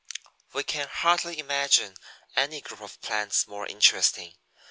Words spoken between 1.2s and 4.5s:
imagine any group of plants more interesting.